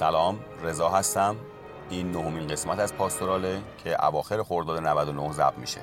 [0.00, 1.36] سلام رضا هستم.
[1.90, 5.80] این نهمین قسمت از پاستوراله که اواخر خرداد 99 ضبط میشه.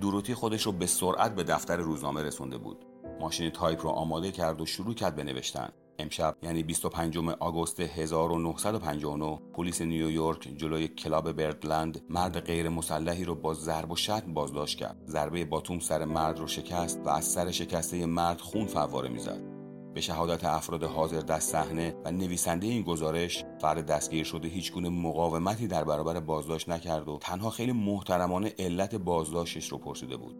[0.00, 2.84] دوروتی خودش رو به سرعت به دفتر روزنامه رسونده بود.
[3.20, 5.72] ماشین تایپ رو آماده کرد و شروع کرد به نوشتن.
[5.98, 13.54] امشب یعنی 25 آگوست 1959 پلیس نیویورک جلوی کلاب بردلند مرد غیر مسلحی رو با
[13.54, 15.02] ضرب و شتم بازداشت کرد.
[15.06, 19.56] ضربه باتوم سر مرد رو شکست و از سر شکسته مرد خون فواره می‌زد.
[19.94, 24.88] به شهادت افراد حاضر در صحنه و نویسنده این گزارش فرد دستگیر شده هیچ گونه
[24.88, 30.36] مقاومتی در برابر بازداشت نکرد و تنها خیلی محترمانه علت بازداشتش رو پرسیده بود.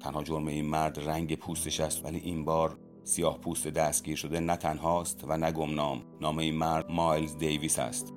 [0.00, 2.78] تنها جرم این مرد رنگ پوستش است ولی این بار
[3.10, 6.02] سیاه پوست دستگیر شده نه تنهاست و نه گمنام.
[6.20, 8.12] نام این مرد مایلز دیویس است.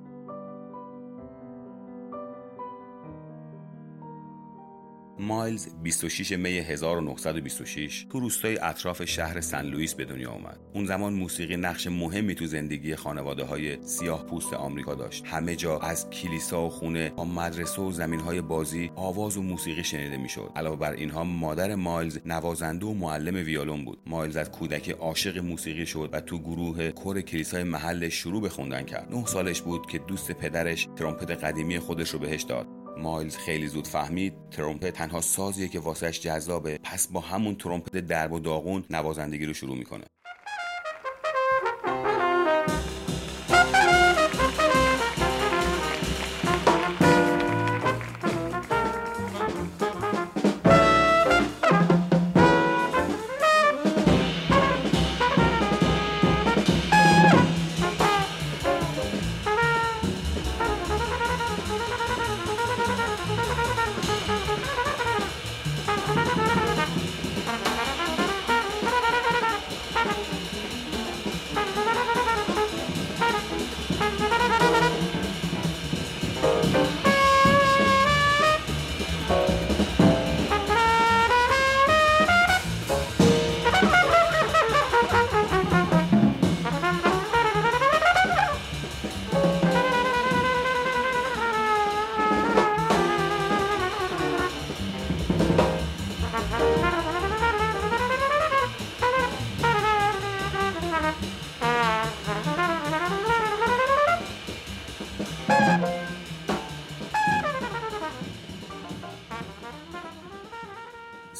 [5.18, 10.60] مایلز 26 می 1926 تو روستای اطراف شهر سن لوئیس به دنیا آمد.
[10.74, 15.24] اون زمان موسیقی نقش مهمی تو زندگی خانواده های سیاه پوست آمریکا داشت.
[15.26, 19.84] همه جا از کلیسا و خونه تا مدرسه و زمین های بازی آواز و موسیقی
[19.84, 20.50] شنیده می‌شد.
[20.56, 23.98] علاوه بر اینها مادر مایلز نوازنده و معلم ویولون بود.
[24.06, 28.82] مایلز از کودک عاشق موسیقی شد و تو گروه کور کلیسای محل شروع به خوندن
[28.82, 29.14] کرد.
[29.14, 32.83] نه سالش بود که دوست پدرش ترومپت قدیمی خودش رو بهش داد.
[32.96, 36.78] مایلز خیلی زود فهمید ترومپت تنها سازیه که واسهش جذابه.
[36.82, 40.04] پس با همون ترومپت درب و داغون نوازندگی رو شروع می‌کنه.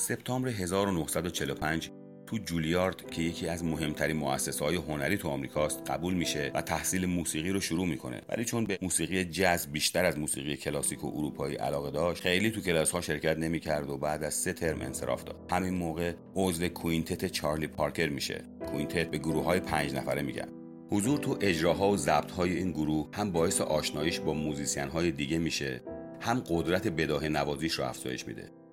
[0.04, 1.90] سپتامبر 1945
[2.26, 7.06] تو جولیارد که یکی از مهمترین مؤسسه های هنری تو آمریکاست قبول میشه و تحصیل
[7.06, 8.20] موسیقی رو شروع می‌کنه.
[8.28, 12.60] ولی چون به موسیقی جاز بیشتر از موسیقی کلاسیک و اروپایی علاقه داشت خیلی تو
[12.60, 15.36] کلاس ها شرکت نمی‌کرد و بعد از سه ترم انصراف داد.
[15.50, 18.44] همین موقع عضو کوینتت چارلی پارکر میشه.
[18.66, 20.48] کوینتت به گروه های پنج نفره میگن.
[20.90, 25.38] حضور تو اجراها و ضبط های این گروه هم باعث آشناییش با موزیسین های دیگه
[25.38, 25.82] میشه.
[26.20, 28.63] هم قدرت بداهه نوازیش رو افزایش میده.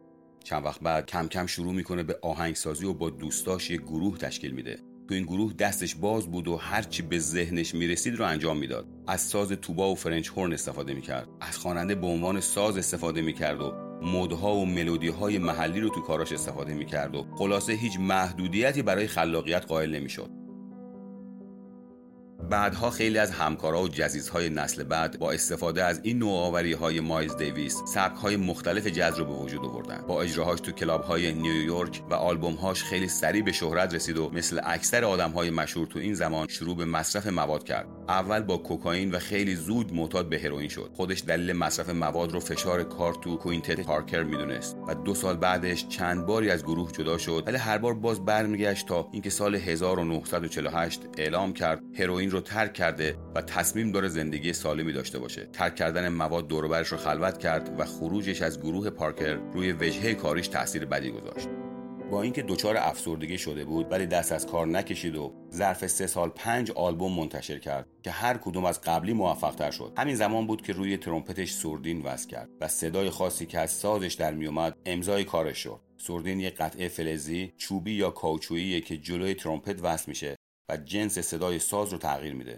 [0.43, 4.51] چند وقت بعد کم کم شروع می‌کنه به آهنگسازی و با دوستاش یک گروه تشکیل
[4.51, 4.79] میده.
[5.07, 8.87] تو این گروه دستش باز بود و هرچی به ذهنش می‌رسید رو انجام می‌داد.
[9.07, 11.27] از ساز توبا و فرنچ هورن استفاده می‌کرد.
[11.41, 16.01] از خواننده به عنوان ساز استفاده می‌کرد و مدها و ملودی های محلی رو تو
[16.01, 20.40] کاراش استفاده می‌کرد و خلاصه هیچ محدودیتی برای خلاقیت قائل نمی‌شد.
[22.49, 27.35] بعدها خیلی از همکارا و جزیست‌های نسل بعد با استفاده از این نوآوری های مایلز
[27.35, 30.01] دیویس سبک های مختلف جز رو به وجود آوردن.
[30.07, 34.29] با اجراهاش تو کلاب های نیویورک و آلبوم هاش خیلی سریع به شهرت رسید و
[34.33, 37.87] مثل اکثر آدم های مشهور تو این زمان شروع به مصرف مواد کرد.
[38.09, 40.91] اول با کوکائین و خیلی زود معتاد به هروئین شد.
[40.93, 45.87] خودش دلیل مصرف مواد رو فشار کار تو quintet پارکر می‌دونست و دو سال بعدش
[45.87, 47.43] چند باری از گروه جدا شد.
[47.47, 53.17] ولی هر بار باز برمیگشت تا اینکه سال 1948 اعلام کرد هروئین رو ترک کرده
[53.35, 55.45] و تصمیم داره زندگی سالمی داشته باشه.
[55.53, 59.71] ترک کردن مواد دور و برش رو خلوت کرد و خروجش از گروه پارکر روی
[59.71, 61.47] وجهه کاریش تاثیر بدی گذاشت.
[62.11, 66.29] با اینکه دچار افسردگی شده بود ولی دست از کار نکشید و ظرف سه سال
[66.29, 69.93] پنج آلبوم منتشر کرد که هر کدوم از قبلی موفق تر شد.
[69.97, 74.13] همین زمان بود که روی ترومپتش سوردین وصل کرد و صدای خاصی که از سازش
[74.13, 75.79] در میومد امضای کارش شد.
[75.97, 80.35] سوردین یک قطعه فلزی چوبی یا کاوچویی که جلوی ترومپت وصل میشه.
[80.69, 82.57] و جنس صدای ساز رو تغییر میده.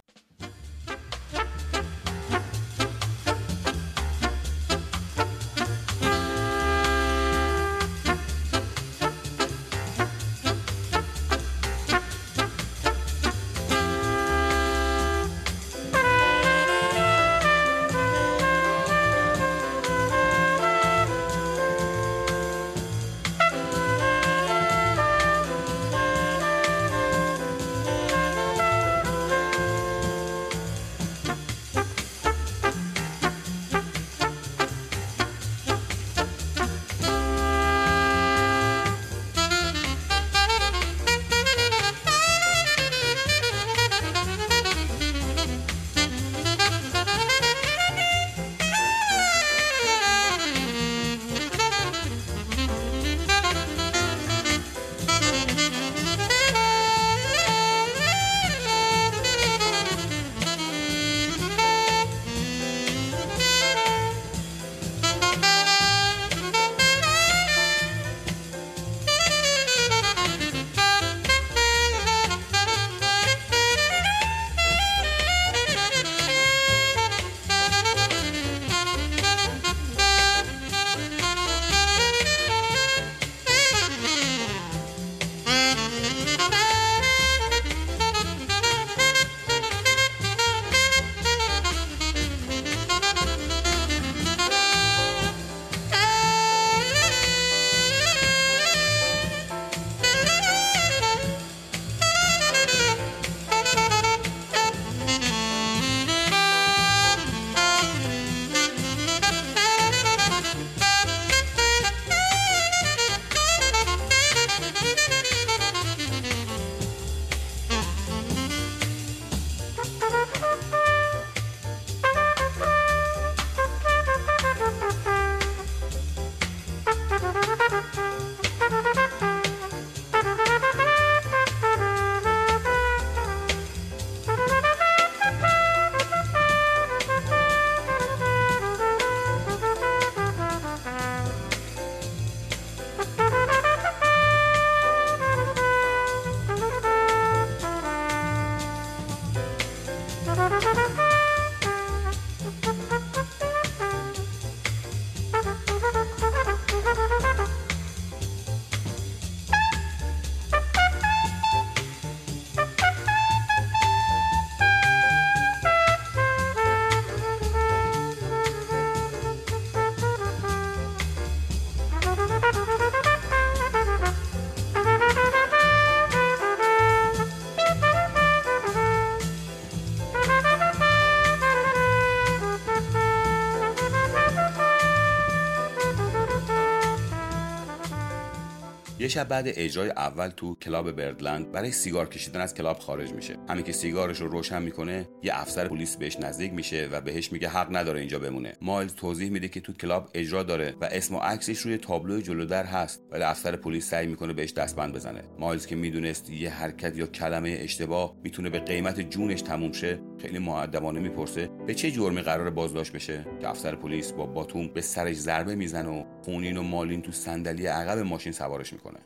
[189.14, 193.36] شب بعد اجرای اول تو کلاب بردلند برای سیگار کشیدن از کلاب خارج میشه.
[193.48, 197.48] همین که سیگارش رو روشن می‌کنه یه افسر پلیس بهش نزدیک میشه و بهش میگه
[197.48, 198.52] حق نداره اینجا بمونه.
[198.60, 202.44] مایلز توضیح میده که تو کلاب اجرا داره و اسم و عکسش روی تابلو جلو
[202.44, 203.02] در هست.
[203.10, 205.22] ولی افسر پلیس سعی می‌کنه بهش دستبند بزنه.
[205.38, 210.38] مایلز که می‌دونست یه حرکت یا کلمه اشتباه می‌تونه به قیمت جونش تموم شه خیلی
[210.38, 213.26] مؤدبانه می‌پرسه به چه جرمی قراره بازداشت بشه.
[213.40, 217.66] که افسر پلیس با باتوم به سرش ضربه می‌زنه و خونین و مالین تو صندلی
[217.66, 218.98] عقب ماشین سوارش می‌کنه.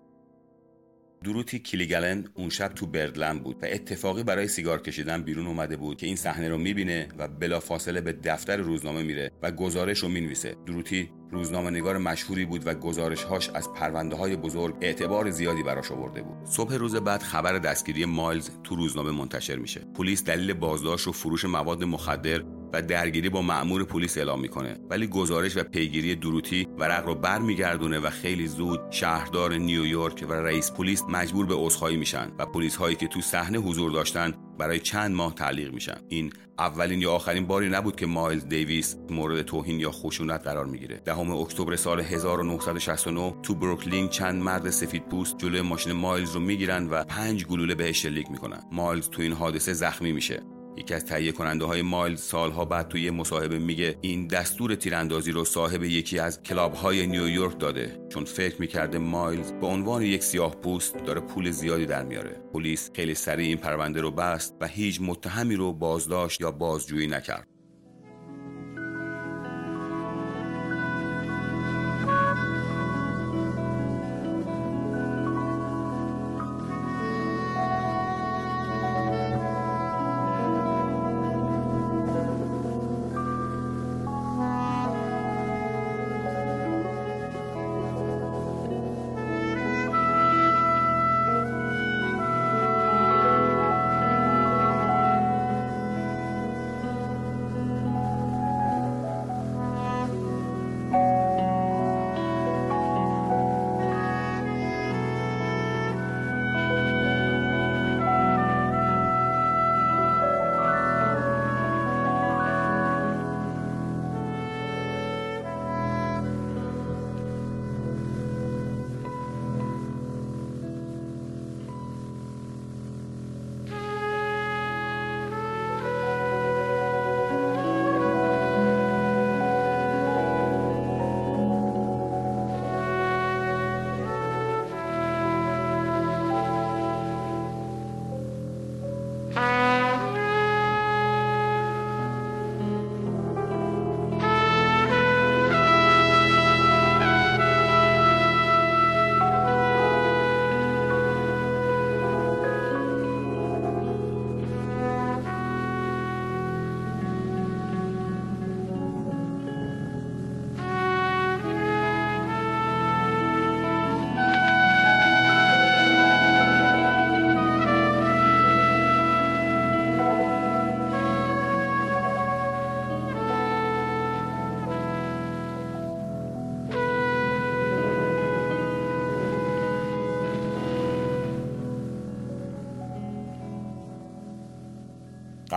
[1.24, 5.96] دروتی کلیگلن اون شب تو بردلند بود و اتفاقی برای سیگار کشیدن بیرون اومده بود
[5.96, 10.56] که این صحنه رو می‌بینه و بلافاصله به دفتر روزنامه میره و گزارش رو می‌نویسه.
[10.66, 16.22] دروتی روزنامه نگار مشهوری بود و گزارشهاش از پرونده های بزرگ اعتبار زیادی براش آورده
[16.22, 16.36] بود.
[16.44, 19.80] صبح روز بعد خبر دستگیری مایلز تو روزنامه منتشر میشه.
[19.94, 22.42] پلیس دلیل بازداشت و فروش مواد مخدر
[22.72, 24.76] و درگیری با مأمور پلیس اعلام می‌کنه.
[24.90, 30.72] ولی گزارش و پیگیری دروتی ورق رو برمیگردونه و خیلی زود شهردار نیویورک و رئیس
[30.72, 35.14] پلیس مجبور به عذرخواهی میشن و پلیس هایی که تو صحنه حضور داشتن برای چند
[35.14, 39.90] ماه تعلیق میشن این اولین یا آخرین باری نبود که مایلز دیویس مورد توهین یا
[39.90, 41.00] خشونت قرار می‌گیره.
[41.04, 46.86] دهم اکتبر سال 1969 تو بروکلین چند مرد سفید پوست جلوی ماشین مایلز رو می‌گیرن
[46.86, 48.60] و پنج گلوله بهش شلیک می‌کنن.
[48.72, 50.42] مایلز تو این حادثه زخمی میشه.
[50.78, 55.44] یکی از تهیه کننده های مایلز سالها بعد توی مصاحبه میگه این دستور تیراندازی رو
[55.44, 58.00] صاحب یکی از کلاب های نیویورک داده.
[58.08, 62.42] چون فکر می‌کرده مایلز به عنوان یک سیاه پوست داره پول زیادی در میاره.
[62.52, 67.57] پلیس خیلی سریع این پرونده رو بست و هیچ متهمی رو بازداشت یا بازجویی نکرد.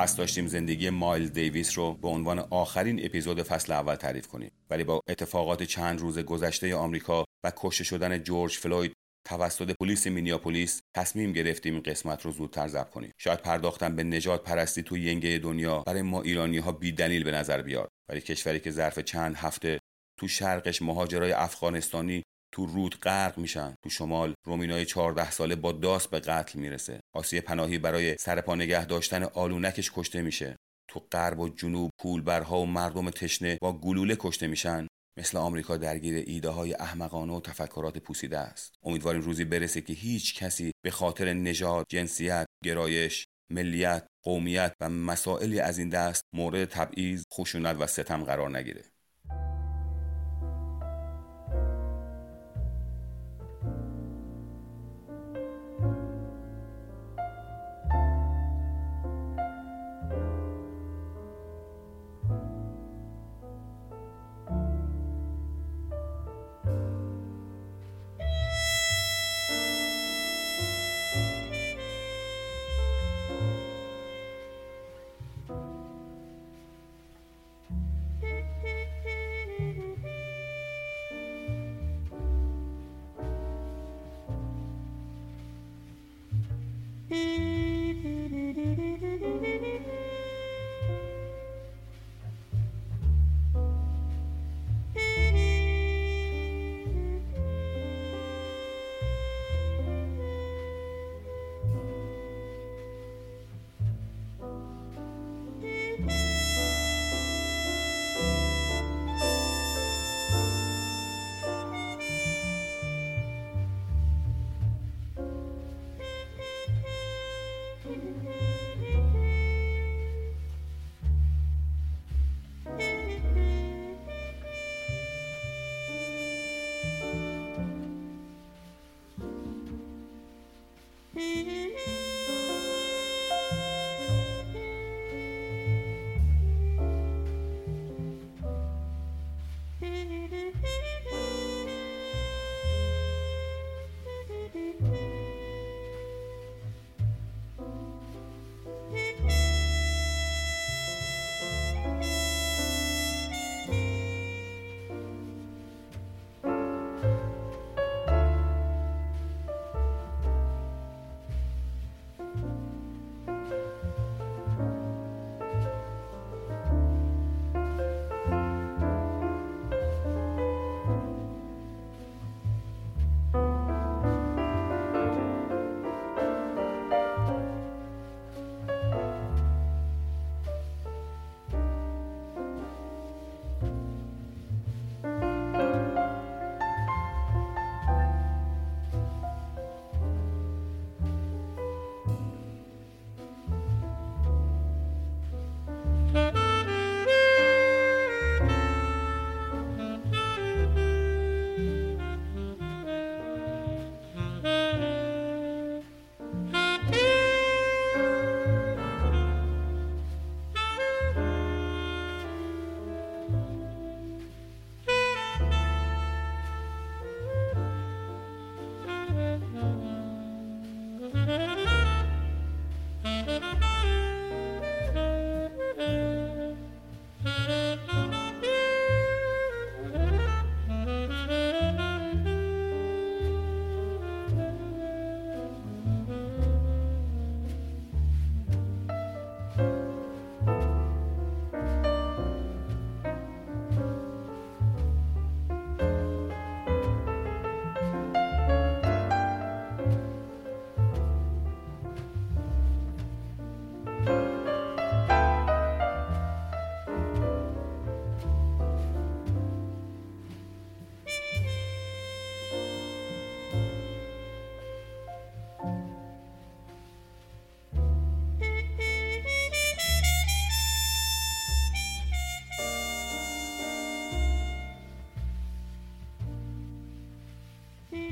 [0.02, 4.52] قصد داشتیم زندگی مایل دیویس رو به عنوان آخرین اپیزود فصل اول تعریف کنیم.
[4.70, 8.94] ولی با اتفاقات چند روز گذشته آمریکا و کشته شدن جورج فلوید
[9.28, 13.12] توسط پلیس مینیاپولیس تصمیم گرفتیم این قسمت رو زودتر ضبط کنیم.
[13.18, 17.32] شاید پرداختن به نجات پرستی توی ینگه دنیا برای ما ایرانی ها بی دلیل به
[17.32, 17.90] نظر بیاد.
[18.10, 19.80] ولی کشوری که ظرف چند هفته
[20.20, 23.76] تو شرقش مهاجرای افغانستانی تو رود غرق میشن.
[23.84, 27.00] تو شمال رومینای 14 ساله با داس به قتل می‌رسه.
[27.16, 30.56] آسیه پناهی برای سرپا نگه داشتن آلونکش کشته میشه.
[30.88, 34.88] تو غرب و جنوب پولبرها و مردم تشنه با گلوله کشته میشن.
[35.18, 38.76] مثل آمریکا درگیر ایده های احمقانه و تفکرات پوسیده است.
[38.84, 45.60] امیدواریم روزی برسه که هیچ کسی به خاطر نژاد جنسیت گرایش ملیت قومیت و مسائلی
[45.60, 48.84] از این دست مورد تبعیض خشونت و ستم قرار نگیره.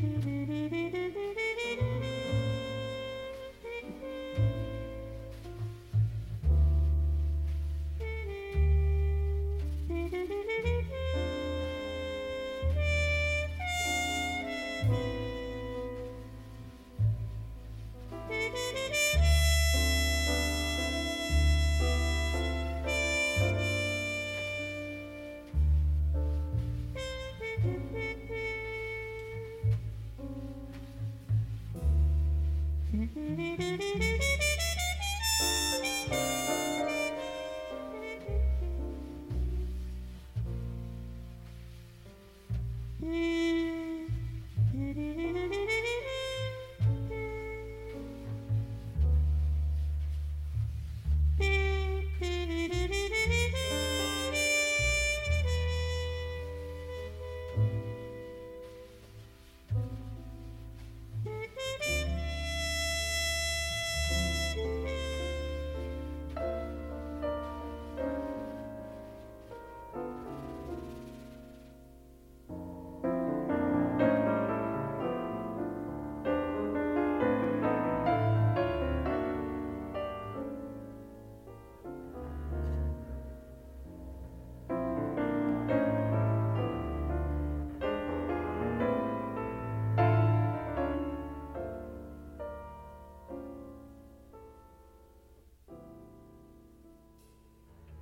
[0.01, 0.38] Thank you.
[32.99, 34.38] Mm-hmm.